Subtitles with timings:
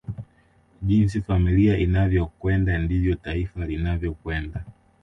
[0.81, 4.65] Jinsi familia inavyokwenda ndivyo taifa linavyokwenda